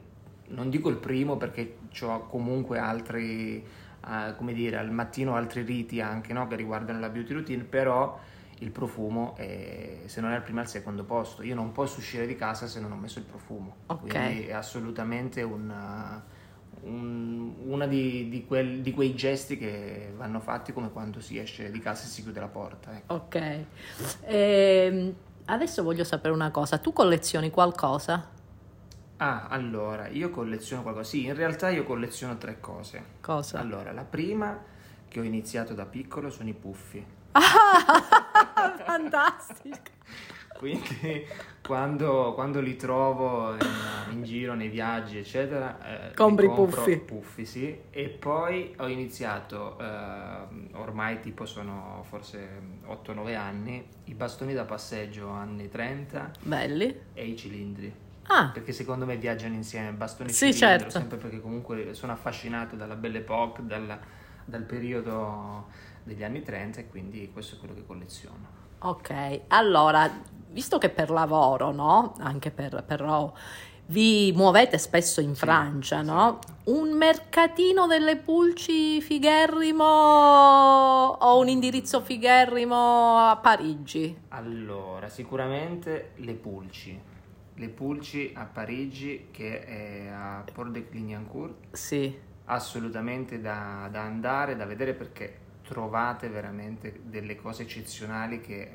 non 0.48 0.68
dico 0.68 0.90
il 0.90 0.96
primo 0.96 1.38
perché 1.38 1.78
ho 2.02 2.26
comunque 2.26 2.78
altri, 2.78 3.56
eh, 4.06 4.34
come 4.36 4.52
dire, 4.52 4.76
al 4.76 4.90
mattino 4.90 5.34
altri 5.34 5.62
riti 5.62 6.00
anche 6.02 6.34
no, 6.34 6.46
che 6.46 6.56
riguardano 6.56 7.00
la 7.00 7.08
beauty 7.08 7.32
routine, 7.32 7.64
però 7.64 8.18
il 8.58 8.70
profumo 8.70 9.34
è, 9.36 10.02
se 10.04 10.20
non 10.20 10.30
è 10.32 10.34
al 10.34 10.42
primo 10.42 10.60
al 10.60 10.68
secondo 10.68 11.02
posto. 11.04 11.42
Io 11.42 11.54
non 11.54 11.72
posso 11.72 11.98
uscire 11.98 12.26
di 12.26 12.36
casa 12.36 12.66
se 12.66 12.78
non 12.80 12.92
ho 12.92 12.96
messo 12.96 13.18
il 13.18 13.24
profumo. 13.24 13.74
Ok. 13.86 14.00
Quindi 14.00 14.46
è 14.46 14.52
assolutamente 14.52 15.42
una, 15.42 16.22
un- 16.82 17.54
una 17.66 17.86
di, 17.86 18.28
di 18.28 18.44
quel- 18.44 18.82
di 18.82 18.92
quei 18.92 19.14
gesti 19.14 19.56
che 19.56 20.12
vanno 20.14 20.40
fatti 20.40 20.72
come 20.74 20.90
quando 20.90 21.20
si 21.20 21.38
esce 21.38 21.70
di 21.70 21.78
casa 21.80 22.04
e 22.04 22.08
si 22.08 22.22
chiude 22.22 22.38
la 22.40 22.48
porta. 22.48 22.94
ecco. 22.94 23.14
Ok. 23.14 23.64
Ehm, 24.26 25.14
adesso 25.52 25.82
voglio 25.82 26.04
sapere 26.04 26.34
una 26.34 26.50
cosa. 26.50 26.78
Tu 26.78 26.92
collezioni 26.92 27.50
qualcosa? 27.50 28.28
Ah, 29.18 29.46
allora, 29.48 30.08
io 30.08 30.30
colleziono 30.30 30.82
qualcosa. 30.82 31.08
Sì, 31.08 31.24
in 31.26 31.34
realtà 31.34 31.68
io 31.68 31.84
colleziono 31.84 32.36
tre 32.38 32.58
cose. 32.58 33.04
Cosa? 33.20 33.58
Allora, 33.58 33.92
la 33.92 34.04
prima 34.04 34.58
che 35.06 35.20
ho 35.20 35.22
iniziato 35.22 35.74
da 35.74 35.84
piccolo 35.84 36.30
sono 36.30 36.48
i 36.48 36.54
puffi. 36.54 37.04
Ah, 37.32 38.74
fantastico. 38.84 39.90
Quindi 40.62 41.26
quando, 41.66 42.34
quando 42.34 42.60
li 42.60 42.76
trovo 42.76 43.52
in, 43.54 43.58
in 44.12 44.22
giro, 44.22 44.54
nei 44.54 44.68
viaggi, 44.68 45.18
eccetera, 45.18 46.10
eh, 46.10 46.14
Compri 46.14 46.46
puffi. 46.46 46.98
puffi, 46.98 47.44
sì. 47.44 47.76
E 47.90 48.08
poi 48.10 48.72
ho 48.78 48.86
iniziato, 48.86 49.76
eh, 49.80 50.74
ormai 50.74 51.18
tipo 51.18 51.46
sono 51.46 52.04
forse 52.08 52.48
8-9 52.86 53.34
anni, 53.34 53.84
i 54.04 54.14
bastoni 54.14 54.54
da 54.54 54.64
passeggio 54.64 55.30
anni 55.30 55.68
30 55.68 56.30
Belli. 56.42 56.96
e 57.12 57.26
i 57.26 57.36
cilindri. 57.36 57.92
Ah, 58.28 58.50
Perché 58.54 58.70
secondo 58.70 59.04
me 59.04 59.16
viaggiano 59.16 59.54
insieme, 59.54 59.90
bastoni 59.90 60.30
e 60.30 60.32
Sì, 60.32 60.52
cilindro, 60.54 60.78
certo. 60.78 60.90
sempre 60.90 61.16
perché 61.18 61.40
comunque 61.40 61.92
sono 61.94 62.12
affascinato 62.12 62.76
dalla 62.76 62.94
Belle 62.94 63.18
Époque, 63.18 63.66
dalla- 63.66 63.98
dal 64.44 64.62
periodo 64.62 65.66
degli 66.04 66.22
anni 66.22 66.40
30 66.42 66.78
e 66.78 66.86
quindi 66.88 67.28
questo 67.32 67.56
è 67.56 67.58
quello 67.58 67.74
che 67.74 67.84
colleziono. 67.84 68.60
ok. 68.78 69.40
Allora, 69.48 70.08
visto 70.52 70.78
che 70.78 70.90
per 70.90 71.10
lavoro, 71.10 71.72
no? 71.72 72.14
Anche 72.20 72.50
per, 72.50 72.84
però 72.86 73.32
vi 73.86 74.32
muovete 74.34 74.78
spesso 74.78 75.20
in 75.20 75.34
Francia, 75.34 76.00
sì. 76.00 76.06
no? 76.06 76.38
Un 76.64 76.96
mercatino 76.96 77.86
delle 77.86 78.16
pulci 78.16 79.00
figherrimo 79.00 79.84
o 79.84 81.38
un 81.38 81.48
indirizzo 81.48 82.00
figherrimo 82.00 83.18
a 83.18 83.36
Parigi? 83.36 84.16
Allora, 84.28 85.08
sicuramente 85.08 86.12
le 86.16 86.34
pulci. 86.34 87.00
Le 87.54 87.68
pulci 87.68 88.32
a 88.34 88.44
Parigi 88.44 89.28
che 89.30 89.64
è 89.64 90.08
a 90.08 90.44
Port 90.52 90.70
de 90.70 90.88
Clignancourt, 90.88 91.74
Sì. 91.74 92.16
assolutamente 92.46 93.40
da, 93.40 93.88
da 93.90 94.02
andare, 94.02 94.56
da 94.56 94.64
vedere 94.64 94.94
perché 94.94 95.38
trovate 95.62 96.28
veramente 96.28 97.00
delle 97.04 97.36
cose 97.36 97.62
eccezionali 97.62 98.40
che... 98.40 98.70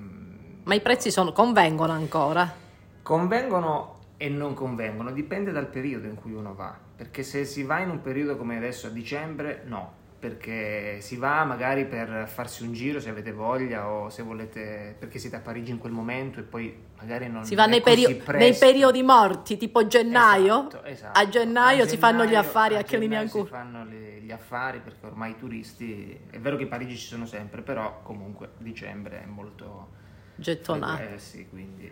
Ma 0.68 0.74
i 0.76 0.82
prezzi 0.82 1.12
sono, 1.12 1.32
convengono 1.32 1.94
ancora? 1.94 2.54
Convengono 3.02 4.00
e 4.18 4.28
non 4.28 4.54
convengono, 4.54 5.12
dipende 5.14 5.54
dal 5.54 5.68
periodo 5.68 6.08
in 6.08 6.16
cui 6.16 6.34
uno 6.34 6.54
va, 6.56 6.78
perché 6.94 7.24
se 7.24 7.46
si 7.46 7.64
va 7.64 7.80
in 7.80 7.90
un 7.90 8.02
periodo 8.02 8.36
come 8.36 8.58
adesso 8.58 8.88
a 8.88 8.90
dicembre, 8.90 9.62
no, 9.66 9.94
perché 10.20 11.00
si 11.00 11.16
va 11.16 11.46
magari 11.46 11.86
per 11.86 12.28
farsi 12.28 12.64
un 12.64 12.74
giro 12.74 13.00
se 13.00 13.08
avete 13.08 13.32
voglia 13.32 13.90
o 13.90 14.10
se 14.10 14.24
volete, 14.24 14.94
perché 15.00 15.20
siete 15.20 15.38
a 15.38 15.40
Parigi 15.40 15.72
in 15.72 15.78
quel 15.78 15.94
momento 15.94 16.42
e 16.42 16.44
poi 16.44 16.78
magari 17.00 17.30
non 17.30 17.46
Si 17.46 17.56
va 17.56 17.66
nei, 17.66 17.80
perio- 17.80 18.10
nei 18.34 18.54
periodi 18.54 19.02
morti, 19.04 19.56
tipo 19.56 19.88
gennaio? 19.88 20.68
Esatto, 20.68 20.84
esatto. 20.84 21.18
A 21.18 21.30
gennaio 21.30 21.88
si 21.88 21.96
fanno 21.96 22.24
gli 22.24 22.32
gennaio- 22.32 22.46
affari 22.46 22.76
a 22.76 22.82
gennaio 22.82 23.08
Clignancourt. 23.08 23.46
Si 23.48 23.54
fanno 23.54 23.86
le- 23.86 24.20
gli 24.20 24.32
affari 24.34 24.80
perché 24.82 25.06
ormai 25.06 25.32
i 25.32 25.38
turisti, 25.38 26.20
è 26.30 26.40
vero 26.40 26.58
che 26.58 26.66
a 26.66 26.68
Parigi 26.68 26.98
ci 26.98 27.08
sono 27.08 27.26
sempre, 27.26 27.62
però 27.62 28.02
comunque 28.04 28.50
dicembre 28.58 29.24
è 29.24 29.26
molto... 29.26 30.04
Gettonato. 30.38 31.02
Eh 31.04 31.18
sì, 31.20 31.48
quindi... 31.50 31.92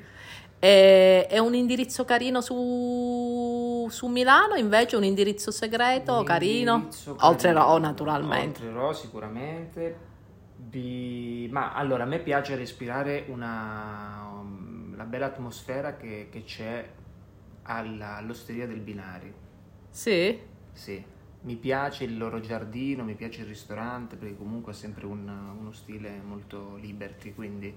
E- 0.59 1.27
È 1.27 1.37
un 1.37 1.53
indirizzo 1.53 2.05
carino 2.05 2.41
su, 2.41 3.87
su 3.89 4.07
Milano, 4.07 4.55
invece 4.55 4.95
un 4.95 5.03
indirizzo 5.03 5.51
segreto, 5.51 6.19
Un 6.19 6.23
carino? 6.23 6.75
indirizzo 6.75 7.17
Oltre 7.21 7.49
carino. 7.53 7.65
Ro, 7.73 7.77
naturalmente. 7.77 8.61
Oltre 8.65 8.71
Ro 8.71 8.93
sicuramente. 8.93 9.97
Bi- 10.55 11.47
Ma 11.51 11.73
allora 11.73 12.03
a 12.03 12.07
me 12.07 12.19
piace 12.19 12.55
respirare 12.55 13.25
una, 13.27 14.29
um, 14.39 14.95
la 14.95 15.03
bella 15.03 15.25
atmosfera 15.27 15.95
che, 15.97 16.29
che 16.31 16.43
c'è 16.43 16.87
alla- 17.63 18.15
all'osteria 18.17 18.65
del 18.65 18.79
Binari. 18.79 19.33
Sì? 19.89 20.39
Sì, 20.71 21.03
mi 21.41 21.55
piace 21.55 22.05
il 22.05 22.17
loro 22.17 22.39
giardino, 22.39 23.03
mi 23.03 23.15
piace 23.15 23.41
il 23.41 23.47
ristorante 23.47 24.15
perché 24.15 24.35
comunque 24.37 24.71
è 24.71 24.75
sempre 24.75 25.05
un- 25.05 25.53
uno 25.59 25.71
stile 25.73 26.19
molto 26.25 26.75
liberty, 26.77 27.33
quindi 27.33 27.73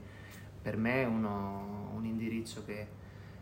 per 0.68 0.76
me 0.76 1.02
è 1.02 1.06
uno- 1.06 1.92
un 1.96 2.04
indirizzo 2.04 2.62
che, 2.66 2.86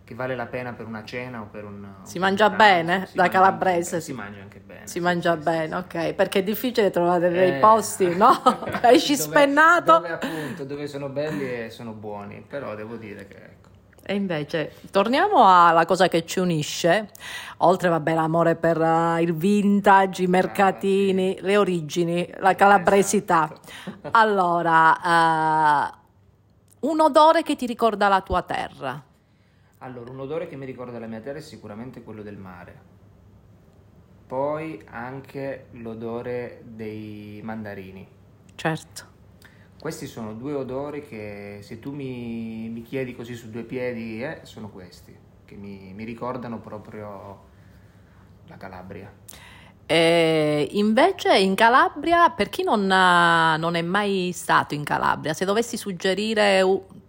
che 0.05 0.15
vale 0.15 0.37
la 0.37 0.47
pena 0.47 0.73
per 0.75 0.87
una 0.87 1.03
cena 1.03 1.41
o 1.41 1.49
per 1.51 1.65
un... 1.65 1.85
Si 2.05 2.21
mangia 2.21 2.49
pranzo. 2.49 2.65
bene? 2.65 3.07
Si 3.07 3.17
Da 3.17 3.23
mangia 3.25 3.39
calabrese 3.39 3.95
anche- 3.97 4.01
si- 4.07 4.13
mangia 4.13 4.41
anche 4.43 4.61
bene. 4.61 4.81
Si 4.87 4.93
sì, 4.93 5.01
mangia 5.01 5.33
sì, 5.33 5.39
sì, 5.39 5.45
bene, 5.45 5.67
sì. 5.67 5.97
ok, 5.97 6.15
perché 6.15 6.39
è 6.39 6.43
difficile 6.45 6.91
trovare 6.91 7.29
dei 7.31 7.57
Eh, 7.57 7.59
posti, 7.59 8.07
no? 8.15 8.31
Esci 8.83 9.17
spennato. 9.17 9.93
Dove 9.95 10.13
appunto, 10.13 10.65
dove 10.65 10.87
sono 10.87 11.09
belli 11.09 11.65
e 11.65 11.71
sono 11.71 11.91
buoni, 11.91 12.45
però 12.47 12.77
devo 12.77 12.95
dire 12.95 13.27
che 13.27 13.35
ecco. 13.35 13.55
E 14.09 14.15
invece, 14.15 14.75
torniamo 14.93 15.45
alla 15.45 15.85
cosa 15.85 16.07
che 16.07 16.25
ci 16.25 16.39
unisce, 16.39 17.11
oltre, 17.59 17.89
vabbè, 17.89 18.15
l'amore 18.15 18.55
per 18.55 18.81
eh, 18.81 19.21
il 19.23 19.35
vintage, 19.35 20.23
i 20.23 20.27
mercatini, 20.29 21.39
le 21.41 21.57
origini, 21.57 22.31
la 22.39 22.55
calabresità. 22.55 23.51
Esatto. 23.53 24.09
Allora, 24.13 25.91
eh, 25.91 25.96
un 26.87 27.01
odore 27.01 27.43
che 27.43 27.57
ti 27.57 27.67
ricorda 27.67 28.07
la 28.07 28.21
tua 28.21 28.43
terra. 28.43 29.03
Allora, 29.79 30.11
un 30.11 30.21
odore 30.21 30.47
che 30.47 30.55
mi 30.55 30.65
ricorda 30.65 31.01
la 31.01 31.09
mia 31.09 31.21
terra 31.21 31.39
è 31.39 31.43
sicuramente 31.43 32.03
quello 32.03 32.23
del 32.23 32.37
mare. 32.37 32.95
Poi 34.27 34.81
anche 34.87 35.67
l'odore 35.73 36.63
dei 36.65 37.41
mandarini. 37.43 38.07
Certo. 38.55 39.15
Questi 39.81 40.07
sono 40.07 40.33
due 40.35 40.55
odori 40.55 41.05
che 41.07 41.59
se 41.63 41.81
tu 41.81 41.93
mi, 41.93 42.69
mi 42.69 42.83
chiedi 42.83 43.15
così 43.15 43.35
su 43.35 43.51
due 43.51 43.65
piedi, 43.65 44.23
eh, 44.23 44.41
sono 44.43 44.69
questi, 44.71 45.15
che 45.45 45.57
mi, 45.57 45.93
mi 45.93 46.05
ricordano 46.05 46.61
proprio 46.61 47.45
la 48.47 48.57
Calabria. 48.57 49.13
E 49.87 50.69
invece 50.73 51.39
in 51.39 51.55
Calabria, 51.55 52.31
per 52.31 52.49
chi 52.49 52.65
non, 52.65 52.91
ha- 52.91 53.57
non 53.57 53.77
è 53.77 53.83
mai 53.83 54.33
stato 54.35 54.75
in 54.75 54.83
Calabria, 54.83 55.33
se 55.33 55.45
dovessi 55.45 55.77
suggerire 55.77 56.63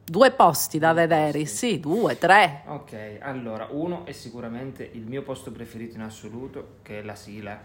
due 0.04 0.32
posti 0.32 0.78
da 0.78 0.94
vedere, 0.94 1.40
posti. 1.40 1.46
sì, 1.48 1.80
due, 1.80 2.18
tre. 2.18 2.62
Ok, 2.68 3.18
allora, 3.20 3.68
uno 3.72 4.06
è 4.06 4.12
sicuramente 4.12 4.88
il 4.94 5.06
mio 5.08 5.24
posto 5.24 5.52
preferito 5.52 5.96
in 5.96 6.02
assoluto, 6.02 6.78
che 6.84 7.00
è 7.00 7.02
la 7.02 7.16
Sila, 7.16 7.60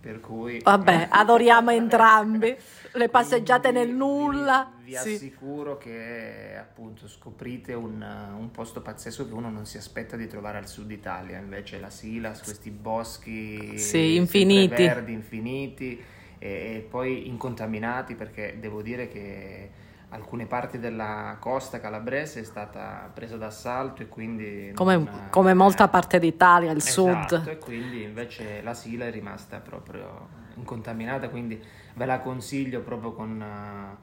per 0.00 0.20
cui... 0.20 0.60
Vabbè, 0.62 1.08
adoriamo 1.12 1.70
entrambi 1.70 2.56
le 2.92 3.08
passeggiate 3.08 3.70
Quindi 3.70 3.88
nel 3.90 3.96
nulla. 3.96 4.72
Vi, 4.78 4.90
vi 4.90 4.96
sì. 4.96 5.14
assicuro 5.14 5.76
che 5.76 6.56
appunto 6.58 7.06
scoprite 7.06 7.74
un, 7.74 8.00
un 8.36 8.50
posto 8.50 8.80
pazzesco 8.80 9.26
che 9.28 9.34
uno 9.34 9.50
non 9.50 9.66
si 9.66 9.76
aspetta 9.76 10.16
di 10.16 10.26
trovare 10.26 10.58
al 10.58 10.66
sud 10.66 10.90
Italia, 10.90 11.38
invece 11.38 11.78
la 11.78 11.90
Silas, 11.90 12.42
questi 12.42 12.70
boschi 12.70 13.78
Sì, 13.78 14.16
infiniti. 14.16 14.74
verdi 14.74 15.12
infiniti 15.12 16.02
e, 16.38 16.48
e 16.48 16.86
poi 16.88 17.28
incontaminati 17.28 18.14
perché 18.14 18.56
devo 18.58 18.82
dire 18.82 19.08
che 19.08 19.70
alcune 20.10 20.46
parti 20.46 20.78
della 20.78 21.36
costa 21.38 21.80
calabrese 21.80 22.40
è 22.40 22.44
stata 22.44 23.10
presa 23.12 23.36
d'assalto 23.36 24.02
e 24.02 24.08
quindi... 24.08 24.72
Come, 24.74 24.96
non, 24.96 25.26
come 25.30 25.54
molta 25.54 25.88
parte 25.88 26.18
d'Italia, 26.18 26.70
il 26.70 26.78
esatto, 26.78 27.38
sud. 27.38 27.48
e 27.48 27.58
quindi 27.58 28.02
invece 28.02 28.60
la 28.62 28.74
Sila 28.74 29.06
è 29.06 29.10
rimasta 29.10 29.58
proprio 29.58 30.38
incontaminata, 30.56 31.28
quindi 31.28 31.62
ve 31.94 32.04
la 32.04 32.20
consiglio 32.20 32.80
proprio 32.80 33.12
con 33.12 33.96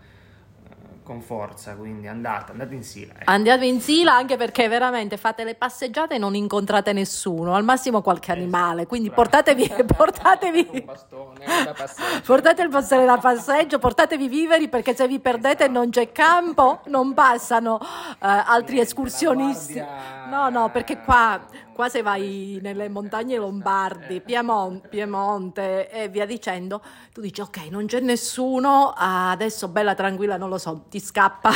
con 1.08 1.22
forza, 1.22 1.74
quindi 1.78 2.06
andate, 2.06 2.52
andate 2.52 2.76
in 2.76 2.84
Sila. 2.84 3.14
Ecco. 3.14 3.32
Andate 3.32 3.66
in 3.66 3.80
Sila 3.80 4.14
anche 4.14 4.36
perché 4.36 4.68
veramente 4.68 5.16
fate 5.16 5.46
le 5.46 5.56
passeggiate 5.56 6.16
e 6.16 6.18
non 6.18 6.36
incontrate 6.36 6.92
nessuno, 6.92 7.56
al 7.56 7.64
massimo 7.64 8.02
qualche 8.02 8.34
esatto, 8.34 8.42
animale, 8.42 8.88
quindi 8.88 9.10
portatevi, 9.10 9.86
portatevi 9.96 10.70
un 10.70 10.84
bastone 10.84 11.46
da 11.64 11.72
passeggio. 11.72 12.22
portate 12.26 12.62
il 12.62 12.68
bastone 12.68 13.06
da 13.06 13.18
passeggio, 13.18 13.80
portatevi 13.80 14.28
viveri 14.28 14.68
perché 14.68 14.94
se 14.94 15.08
vi 15.08 15.20
perdete 15.20 15.64
esatto. 15.64 15.80
non 15.80 15.90
c'è 15.92 16.12
campo, 16.12 16.82
non 16.88 17.14
passano 17.14 17.76
uh, 17.76 18.18
altri 18.20 18.82
escursionisti. 18.82 19.82
No, 20.30 20.50
no, 20.50 20.70
perché 20.72 21.00
qua 21.00 21.40
qua 21.78 21.90
se 21.90 22.02
vai 22.02 22.58
nelle 22.60 22.90
montagne 22.90 23.38
lombardi, 23.38 24.20
Piemonte, 24.20 24.88
Piemonte 24.88 25.92
e 25.92 26.10
via 26.10 26.26
dicendo, 26.26 26.82
tu 27.14 27.22
dici 27.22 27.40
ok, 27.40 27.68
non 27.70 27.86
c'è 27.86 28.00
nessuno, 28.00 28.96
adesso 28.98 29.68
bella 29.68 29.94
tranquilla, 29.94 30.38
non 30.38 30.50
lo 30.50 30.58
so, 30.58 30.86
ti 30.90 31.00
scappa, 31.00 31.52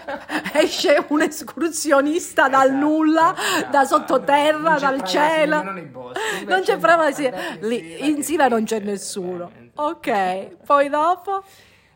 esce 0.54 1.04
un 1.08 1.20
escursionista 1.20 2.48
dal 2.48 2.68
esatto, 2.68 2.86
nulla, 2.86 3.34
esatto. 3.36 3.70
da 3.70 3.84
sottoterra, 3.84 4.78
dal 4.78 5.04
cielo. 5.04 5.62
Non 5.62 6.62
c'è 6.62 6.78
prova, 6.78 7.12
sì, 7.12 7.30
lì, 7.60 8.08
in 8.08 8.22
Sila 8.22 8.48
non 8.48 8.64
c'è 8.64 8.80
nessuno. 8.80 9.50
Ok, 9.74 10.56
poi 10.64 10.88
dopo? 10.88 11.44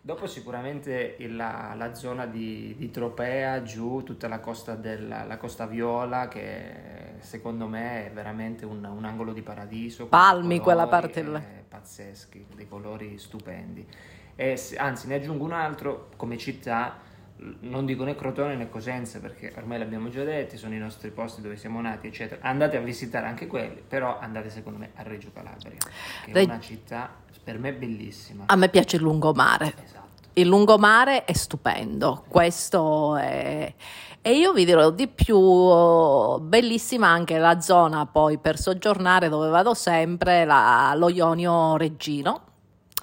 Dopo 0.02 0.26
sicuramente 0.26 1.16
la, 1.28 1.72
la 1.74 1.94
zona 1.94 2.26
di, 2.26 2.74
di, 2.76 2.90
Tropea, 2.90 3.62
giù, 3.62 4.02
tutta 4.02 4.28
la 4.28 4.38
costa, 4.38 4.74
della, 4.74 5.24
la 5.24 5.38
costa 5.38 5.66
viola, 5.66 6.28
che 6.28 7.07
secondo 7.20 7.66
me 7.66 8.06
è 8.06 8.10
veramente 8.12 8.64
un, 8.64 8.84
un 8.84 9.04
angolo 9.04 9.32
di 9.32 9.42
paradiso. 9.42 10.06
Palmi 10.06 10.58
quella 10.60 10.86
parte 10.86 11.22
là. 11.22 11.42
Pazzeschi, 11.68 12.46
dei 12.54 12.68
colori 12.68 13.18
stupendi. 13.18 13.86
E, 14.34 14.60
anzi, 14.76 15.06
ne 15.06 15.16
aggiungo 15.16 15.44
un 15.44 15.52
altro, 15.52 16.10
come 16.16 16.38
città, 16.38 16.98
non 17.60 17.86
dico 17.86 18.04
né 18.04 18.14
Crotone 18.14 18.56
né 18.56 18.68
Cosenza 18.68 19.20
perché 19.20 19.52
ormai 19.56 19.78
l'abbiamo 19.78 20.08
già 20.08 20.24
detto, 20.24 20.56
sono 20.56 20.74
i 20.74 20.78
nostri 20.78 21.10
posti 21.10 21.40
dove 21.40 21.56
siamo 21.56 21.80
nati, 21.80 22.06
eccetera. 22.06 22.40
Andate 22.42 22.76
a 22.76 22.80
visitare 22.80 23.26
anche 23.26 23.46
quelli, 23.46 23.82
però 23.86 24.18
andate 24.18 24.50
secondo 24.50 24.78
me 24.78 24.90
a 24.94 25.02
Reggio 25.02 25.30
Calabria, 25.32 25.76
che 26.24 26.32
Re... 26.32 26.42
è 26.42 26.44
una 26.44 26.60
città 26.60 27.10
per 27.42 27.58
me 27.58 27.72
bellissima. 27.72 28.44
A 28.46 28.56
me 28.56 28.68
piace 28.68 28.96
il 28.96 29.02
lungomare. 29.02 29.74
Esatto 29.82 30.07
il 30.38 30.46
lungomare 30.46 31.24
è 31.24 31.32
stupendo, 31.32 32.24
questo 32.28 33.16
è... 33.16 33.74
E 34.20 34.32
io 34.36 34.52
vi 34.52 34.64
dirò 34.64 34.90
di 34.90 35.06
più, 35.08 36.38
bellissima 36.40 37.08
anche 37.08 37.38
la 37.38 37.60
zona 37.60 38.04
poi 38.06 38.36
per 38.38 38.58
soggiornare 38.58 39.28
dove 39.28 39.48
vado 39.48 39.74
sempre, 39.74 40.44
la, 40.44 40.92
lo 40.96 41.08
Ionio 41.08 41.76
Reggino, 41.76 42.42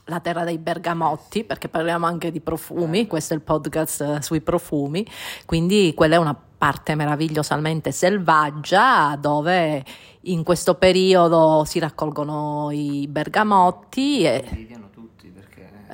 la 0.05 0.19
terra 0.19 0.43
dei 0.43 0.57
bergamotti, 0.57 1.43
perché 1.43 1.67
parliamo 1.67 2.05
anche 2.05 2.31
di 2.31 2.41
profumi, 2.41 3.07
questo 3.07 3.33
è 3.33 3.37
il 3.37 3.41
podcast 3.41 4.19
sui 4.19 4.41
profumi, 4.41 5.05
quindi 5.45 5.93
quella 5.95 6.15
è 6.15 6.19
una 6.19 6.37
parte 6.57 6.95
meravigliosamente 6.95 7.91
selvaggia 7.91 9.15
dove 9.19 9.83
in 10.21 10.43
questo 10.43 10.75
periodo 10.75 11.63
si 11.65 11.79
raccolgono 11.79 12.69
i 12.71 13.07
bergamotti 13.09 14.23
e... 14.23 14.67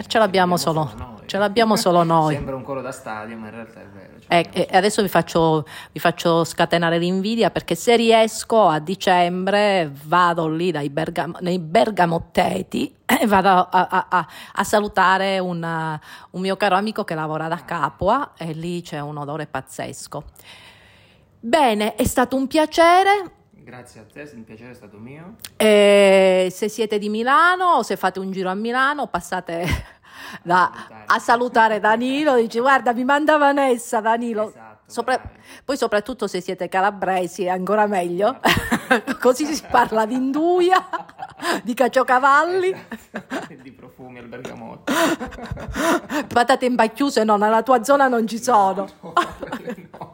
Ce 0.08 0.18
l'abbiamo 0.18 0.58
solo, 0.58 1.21
ce 1.32 1.38
l'abbiamo 1.38 1.78
solo 1.78 2.04
noi. 2.04 2.34
Sembra 2.36 2.58
un 2.58 2.64
coro 2.64 2.82
da 2.82 2.92
stadio, 2.92 3.38
ma 3.38 3.48
in 3.48 3.54
realtà 3.54 3.80
è 3.80 3.88
vero. 3.88 4.10
E, 4.28 4.50
e 4.52 4.76
adesso 4.76 5.02
vi 5.02 5.08
faccio, 5.08 5.66
vi 5.94 6.00
faccio, 6.00 6.44
scatenare 6.44 6.98
l'invidia 6.98 7.52
perché 7.52 7.74
se 7.76 7.96
riesco 7.96 8.68
a 8.68 8.80
dicembre 8.80 9.90
vado 10.06 10.50
lì 10.50 10.72
bergam- 10.90 11.40
nei 11.40 11.60
bergamotteti 11.60 12.94
e 13.06 13.26
vado 13.28 13.48
a, 13.48 13.68
a, 13.70 14.08
a, 14.10 14.28
a 14.56 14.64
salutare 14.64 15.40
una, 15.40 16.00
un 16.32 16.42
mio 16.42 16.58
caro 16.58 16.76
amico 16.76 17.06
che 17.06 17.16
lavora 17.16 17.48
da 17.48 17.64
Capua 17.64 18.34
e 18.38 18.52
lì 18.52 18.82
c'è 18.82 19.00
un 19.00 19.16
odore 19.16 19.48
pazzesco. 19.48 20.24
Bene, 21.40 21.96
è 21.96 22.04
stato 22.04 22.36
un 22.36 22.48
piacere. 22.48 23.32
Grazie 23.52 24.02
a 24.02 24.06
te, 24.12 24.22
il 24.22 24.44
piacere 24.44 24.72
è 24.72 24.76
stato 24.76 24.98
mio. 24.98 25.36
E 25.56 26.50
se 26.52 26.68
siete 26.68 26.98
di 26.98 27.08
Milano 27.08 27.76
o 27.76 27.84
se 27.84 27.96
fate 27.96 28.20
un 28.20 28.32
giro 28.32 28.50
a 28.50 28.54
Milano, 28.54 29.08
passate 29.08 30.00
da, 30.44 30.72
a 31.06 31.20
salutare 31.20 31.80
Danilo, 31.80 32.36
dici 32.36 32.60
guarda 32.60 32.94
mi 32.94 33.04
manda 33.04 33.38
Vanessa 33.38 34.00
Danilo. 34.02 34.50
Esatto, 34.50 34.70
Sopra, 34.92 35.22
poi 35.64 35.78
soprattutto 35.78 36.28
se 36.28 36.42
siete 36.42 36.68
calabresi 36.68 37.46
è 37.46 37.50
ancora 37.50 37.88
meglio, 37.88 38.38
esatto. 38.42 39.18
così 39.24 39.46
si 39.46 39.64
parla 39.72 40.06
di 40.06 40.16
induia, 40.16 40.86
di 41.64 41.74
caciocavalli. 41.74 42.76
Esatto. 42.90 43.54
di 43.62 43.72
profumi 43.72 44.20
al 44.20 44.26
bergamotto. 44.26 44.92
Patate 46.28 46.66
in 46.66 46.76
bacchiuse 46.76 47.24
no, 47.24 47.38
nella 47.38 47.64
tua 47.64 47.84
zona 47.86 48.10
non 48.10 48.28
ci 48.28 48.42
sono. 48.42 48.90
No, 49.02 49.14
no, 49.14 49.76
no. 49.92 50.12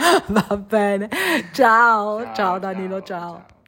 Va 0.26 0.56
bene, 0.56 1.08
ciao, 1.52 2.22
ciao, 2.22 2.34
ciao 2.34 2.58
Danilo, 2.58 3.02
ciao. 3.02 3.44
ciao. 3.46 3.58